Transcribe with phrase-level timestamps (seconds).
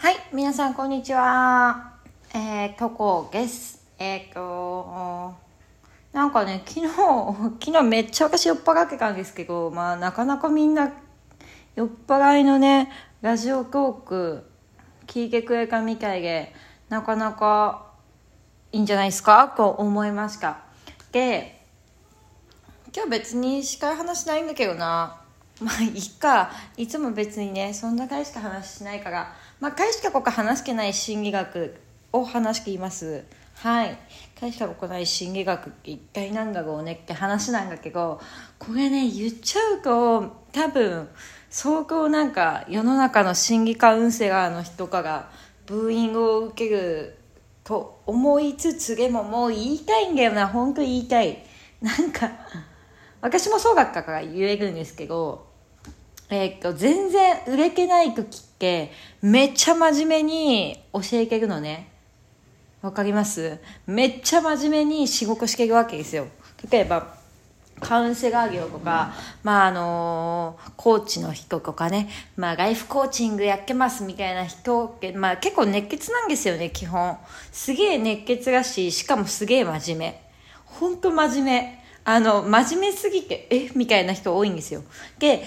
[0.00, 1.94] はい、皆さんこんにちは。
[2.32, 3.84] えー、ココです。
[3.98, 5.34] えー、と、
[6.12, 6.86] なんかね、昨日、
[7.60, 10.92] 昨日めっちゃ私酔っ払ってたんですけど、まあなかなかみんな
[11.74, 12.92] 酔っ払いのね、
[13.22, 14.48] ラジオトーク
[15.08, 16.54] 聞いてくれたみたいで、
[16.88, 17.86] なかなか
[18.70, 19.52] いいんじゃないですか？
[19.56, 20.58] と思いました。
[21.10, 21.66] で、
[22.94, 25.16] 今日別に司会話しないんだけどな。
[25.60, 26.52] まあいいか。
[26.76, 29.34] いつも別にね、そんな回しか話しないから。
[29.60, 31.74] まあ回しかここ話してない心理学
[32.12, 33.24] を話しています。
[33.56, 33.98] はい。
[34.38, 38.20] 回しかここない心理学って一体なんだろうねって話なんだけど、
[38.58, 41.08] これね、言っちゃうと、多分、
[41.50, 45.30] 相当なんか世の中の心理カウンセラーの人から
[45.66, 47.18] ブーイングを受ける
[47.64, 51.42] と思いつつでももう言いたいんだよな本当言いたい
[51.80, 52.30] なんか
[53.20, 55.47] 私もそうだったから言えるんですけど
[56.30, 58.92] えーっと全然売れてない時って
[59.22, 61.90] めっちゃ真面目に教えてるのね
[62.82, 63.58] わかります？
[63.86, 66.26] めっちゃ真面目に仕事してるわけですよ
[66.70, 67.18] 例えば
[67.80, 77.16] カウンセラー業とか、まああのコーチの人とかね、まあライフコーチングやってますみたいな人って、まあ結構熱血なんですよね、基本。
[77.52, 80.22] すげえ熱血らし、しかもすげえ真面目。
[80.64, 81.84] ほんと真面目。
[82.04, 83.70] あの、真面目すぎて、え？
[83.76, 84.82] みたいな人多いんですよ。
[85.20, 85.46] で、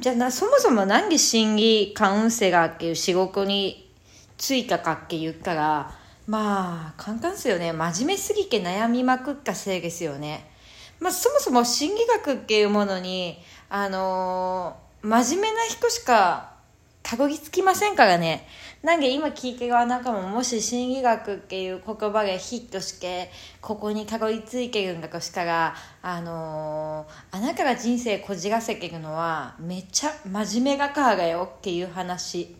[0.00, 3.90] じゃあ、そもそも何で心理カウンセラーっていう仕事に
[4.38, 5.92] 就いたかって言ったら、
[6.26, 7.72] まあ、簡単ですよね。
[7.72, 10.50] 真面目すぎて悩みまくったせいですよね。
[11.00, 13.38] まあ、そもそも心理学っていうものに、
[13.68, 16.54] あのー真面目な人しか
[17.04, 18.46] たどり着きませんからね。
[18.82, 32.54] なんか今聞いてるあなたももし心理学っていう言葉がヒットして、ここにたどり着いてるんだとしたら、あのーあなたが人生こじらせてるのは、めっちゃ真面目がからだよっていう話。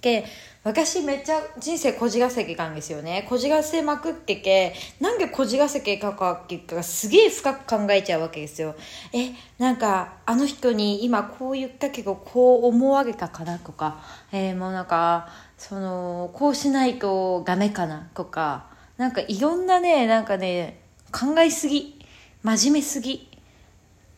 [0.00, 0.24] で
[0.64, 3.26] 私めっちゃ人生こじらせてたんですよね。
[3.28, 8.76] こじらせまくってけなんでこじらせてたかって言ったらすげえ深く考えちゃうわけですよ。
[9.12, 15.28] えなんかあの人に今こう言ったけどこう思われたかなとか、えーもうなんか
[15.58, 18.66] そのこうしないとダメかなとか
[18.98, 21.98] なんかいろんなねなんかね考えすぎ
[22.44, 23.28] 真面目すぎ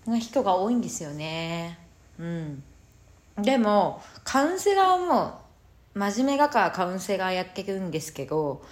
[0.06, 1.78] な人が多いんですよね。
[2.18, 2.62] うん。
[3.38, 5.43] でもカウンセラーも
[5.94, 8.62] 真面目だからカウンセラーやってるんですけど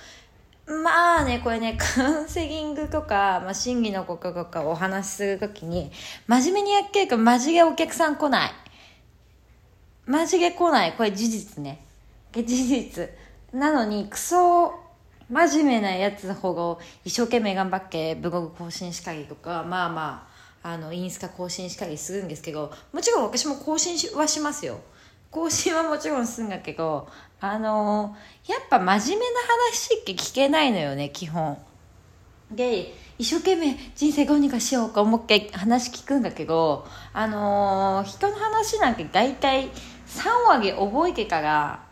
[0.67, 5.91] まあねこれねカウンセリングとか、まあ、心理のこととかお話しするときに
[6.27, 8.51] 真面目にやってるからマジでお客さん来ない。
[10.07, 10.95] マジで来ない。
[10.95, 11.85] これ事実ね。
[12.33, 13.09] 事実。
[13.53, 14.73] なのにクソ
[15.29, 20.29] 真面目なやつほど一生懸命頑張ってブログ更新したりとかまあま
[20.63, 24.81] ああのインスタ更新したりするんですけどもちろん私も更新はしますよ。
[25.33, 27.09] 更新はもちろんすんだけど
[27.41, 28.15] あの
[28.47, 31.59] やっぱ真面目な話って聞けないのよね基本。
[32.51, 39.71] で一生懸命人生どうにかしようか思って話聞くんだけどあの人の話なんて大体
[40.07, 41.83] 3割覚えてから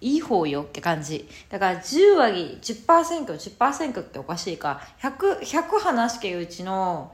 [0.00, 1.28] いい方よって感じ。
[1.50, 7.12] だから10割 10%10% っておかしいか 100, 100話してるうちの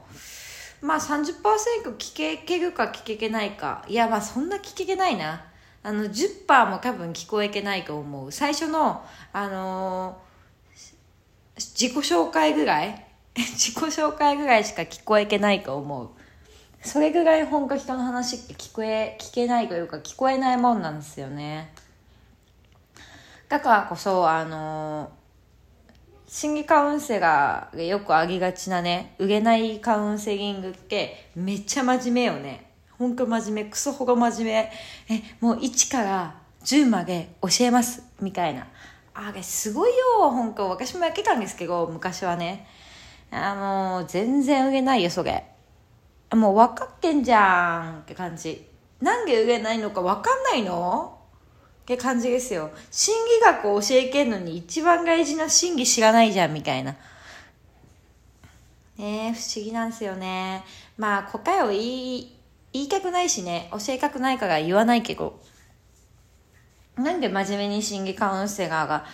[0.85, 1.33] まあ30%
[1.97, 3.83] 聞けけるか聞けけないか。
[3.87, 5.43] いやまあそんな聞けけないな。
[5.83, 8.31] あの10%も多分聞こえけないと思う。
[8.31, 9.03] 最初の
[9.33, 10.25] あのー
[11.57, 13.05] 自己紹介ぐらい？
[13.35, 16.09] 自己紹介ぐらいしか聞こえけないと思う。
[16.83, 21.73] それぐらい本当人の話って聞こえ聞けないというか聞こえないもんなんですよね。
[23.49, 25.11] だからこそあの
[26.37, 32.71] 心理カウンセラーがよくありがちなね売れないカウンセリングってめっちゃ真面目よね。
[32.99, 33.71] ほんと真面目。
[33.71, 34.69] クソほど真面
[35.07, 35.15] 目。
[35.15, 36.35] えもう1から
[36.65, 38.03] 10まで教えます。
[38.19, 38.67] みたいな。
[39.13, 40.69] あれすごいよ本当。
[40.69, 42.67] 私もやってたんですけど昔はね。
[43.31, 45.45] あもう全然売れないよそれ。
[46.33, 48.67] もう分かってんじゃんって感じ。
[48.99, 51.14] なんで売れないのか分かんないの？
[51.85, 52.71] って感じですよ。
[52.89, 56.93] 心理学を教えてんのに一番大事な心理知らないじゃんみたいな。
[58.97, 60.63] ねえ不思議なんですよね。
[60.97, 62.35] まあ答えを言い
[62.73, 63.69] 言いたくないしね。
[63.71, 65.39] 教えたくないから言わないけど。
[66.97, 69.05] なんで真面目に心理カウンセラーが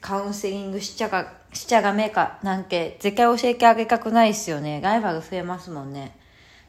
[0.00, 4.80] カウンセリングしちゃがしちゃダメかなんて絶対教えてあげたくないっすよね。
[4.80, 6.16] ライバル増えますもんね。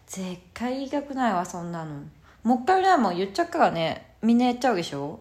[0.08, 2.02] 絶対言いたくないわそんなの。
[2.42, 4.13] もう一回ねもう言っちゃうからね。
[4.24, 5.20] みんなやっちゃうでしょ？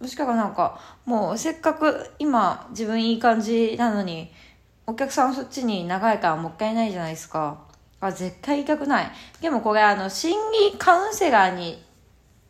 [0.00, 4.30] もしかがなんかもうせっかく今自分いい感じなのに
[4.86, 7.64] お客さんそっちに長いからもったいないじゃないですか。
[8.00, 9.10] あ絶対言いたくない。
[9.40, 10.36] でもこれあの心
[10.72, 11.82] 理カウンセラーに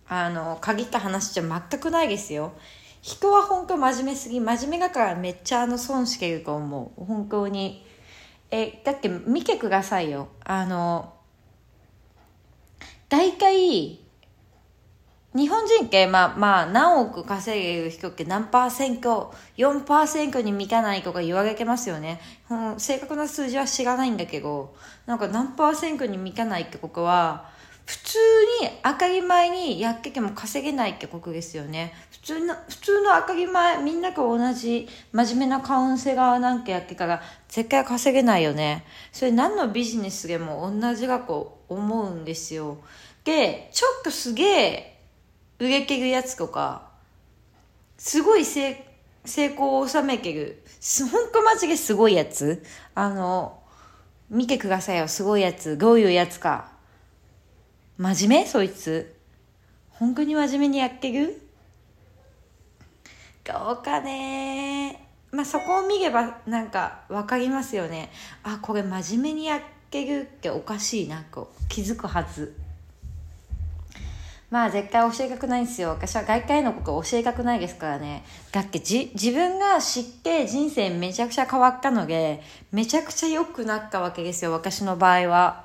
[0.08, 2.52] あの限った話じゃ全くないですよ。
[3.00, 7.04] 人は本当真面目すぎ真面目だからめっちゃあの損してると思う。
[7.04, 7.86] 本当に。
[8.50, 10.28] えだって見てくださいよ。
[10.44, 11.12] あの
[13.08, 14.00] 大体
[15.36, 22.20] 日本人ってまあまあ何億稼げる人って何パーセント4%に満たないとか言われてますよね、
[22.78, 24.76] 正確な数字は知らないんだけど
[25.06, 27.52] なんか何パーセントに満たないってことは
[27.86, 28.18] 普通
[28.62, 31.92] に当たり前にやってても稼げないってことですよね。
[32.10, 38.86] 普通の、普通の当たり前、みんなと同じ真面目なカウンセラーなんてやってから絶対稼げないよね。
[39.12, 42.78] それ何のビジネスでも同じだと思うんですよ。
[43.24, 44.93] で、ちょっとすげえ
[45.58, 46.88] 売れてるやつとか、
[47.96, 48.84] すごい成
[49.24, 50.62] 成功を収めてる、
[51.10, 52.62] ほんとマジですごいやつ
[52.94, 53.62] あの、
[54.28, 55.78] 見てくださいよ、すごいやつ。
[55.78, 56.72] どういうやつか。
[57.96, 58.46] 真面目？
[58.46, 59.16] そいつ。
[59.90, 61.40] 本当に真面目にやってる？
[63.44, 68.10] どうかねまあそこを見ればなんか分かりますよね。
[68.42, 69.60] あ、これ真面目にやっ
[69.90, 72.56] てるっておかしいな、こう気づくはず。
[74.54, 75.88] まあ絶対教えたくないんですよ。
[75.88, 78.24] 私は外界のこと教えたくないですからね。
[78.52, 82.40] だってじ自分が知って人生めちゃくちゃ変わったので、
[82.70, 85.64] めちゃくちゃ良くなったわけですよ、私の場合は。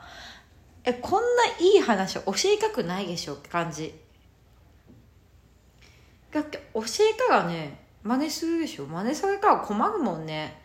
[0.84, 3.94] えこんないい話教えたくないでしょって感じ
[6.32, 10.60] だって教えたらね真似するでしょ真似されたら困るもんね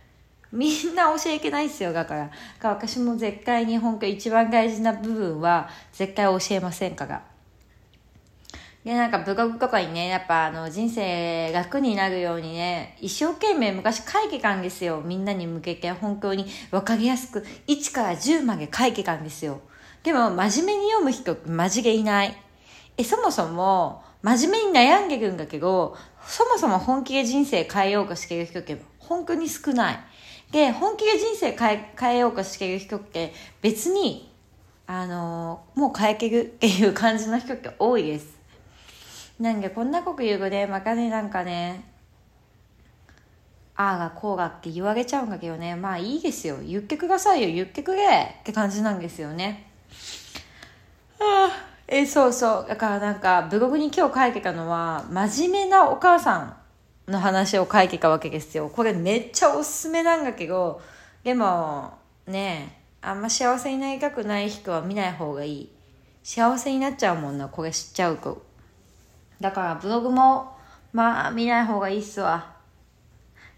[0.50, 7.33] みんな教えてないっすよだからから私も絶対に本当一番大事な部分は絶対教えませんから
[8.84, 15.00] で、なんかブログとかにね、やっぱあの人生楽になるようにね、一生懸命昔書いてたんですよ。
[15.02, 19.62] みんなに向けて本当に分かりやすく1から10まで書いてたんですよ。
[20.02, 22.36] でも、真面目に読む人、マジでいない。
[22.98, 25.96] え、そもそも、真面目に悩んでるんだけど、
[26.26, 30.00] そもそも本気で人生変えようとしてる人って、本当に少ない。
[30.52, 33.32] で、本気で人生変え変えようとしてる人って、
[33.62, 34.30] 別に、
[34.86, 38.33] あの、もう変えてるっていう感じの人って多いです。
[39.40, 41.84] なんで、こんなこと言うとね、またね、なんかね、
[43.76, 46.58] ああがこうがって言われちゃうんだけどね、まあいいですよ。
[46.64, 49.68] 言ってくださいよ、言ってくれって感じなんですよね。
[51.18, 52.66] ああえそうそう。
[52.68, 56.56] だからなんかブログに今日書いてたのは真面目なお母さ
[57.08, 58.68] んの話を書いてたわけですよ。
[58.68, 60.80] これめっちゃおすすめなんだけど
[61.24, 65.70] でもねあんま幸せになりたくない人は見ない方がいい。
[66.22, 68.53] 幸せになっちゃうもんなこれ知っちゃうと。
[69.44, 70.56] だからブログも
[70.94, 72.54] まあ見ない方がいいっすわ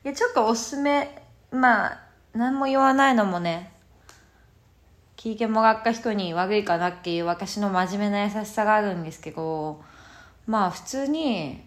[0.04, 1.22] いやちょっとおすすめ
[1.52, 2.00] まあ
[2.34, 3.72] 何も言わないのもね
[5.16, 9.80] 聞いてもらった人に悪いかなっていう私の真面目な優しさがあるんですけど、
[10.46, 11.62] まあ普通に、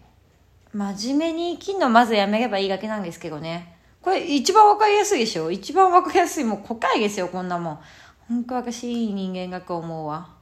[0.72, 3.76] 真面目に生きるのまずやめればいいだけなんですけどね。
[4.00, 5.50] これ一番わかりやすいでしょ？
[5.50, 6.44] 一番わかりやすい。
[6.44, 7.78] もう答えですよ、こんなもん。
[8.28, 10.39] 本当私いい人間だと思うわ。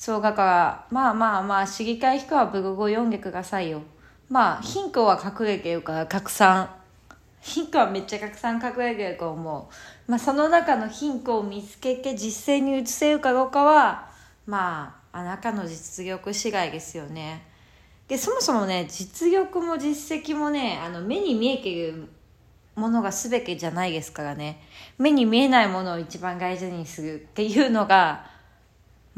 [0.00, 3.82] そうだから、まあまあまあ、知りたい人はブログを読んでくださいよ。
[4.30, 6.70] まあ、ヒントは隠れてるから拡散。
[7.42, 9.68] ヒントはめっちゃたくさん隠れてると思
[10.08, 10.10] う。
[10.10, 14.08] まあ、その中のヒントを見つけて実践に移せるかどうかは、
[14.46, 17.46] まあ、あなたの実力次第ですよね。
[18.08, 22.08] で、そもそもね、実力も実績もね、あの、目に見えてる
[22.74, 24.62] ものが全てじゃないですからね。
[24.96, 28.29] 目に見えないものを一番大事にするっていうのが、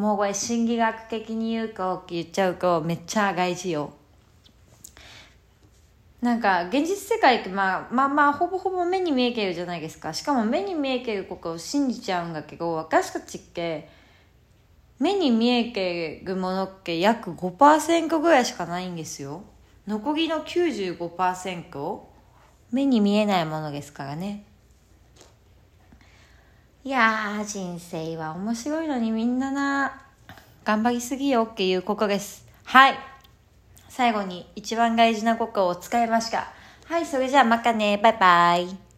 [0.02, 3.92] もうこれ心理学的に言うかって言っちゃうとめっちゃ大事よ。
[6.20, 10.12] なんか現実世界ってまあまあまあほぼほぼ目に見えてるじゃないですか。
[10.12, 13.88] しかも目に見えてることを信じちゃうんだけど私たちって
[14.98, 19.44] 目に見えてるものって約5%ぐらいしかないんですよ。
[19.86, 22.00] 残りの95%
[22.72, 24.46] 目に見えないものですからね。
[26.84, 30.02] いやー人生は面白いのにみんなな
[30.64, 33.12] 頑張りすぎよっていうことですはい
[33.92, 36.50] 最後に一番大事なことを使いました。
[36.86, 38.00] はい、それじゃあまたね。
[38.02, 38.91] バイバイ。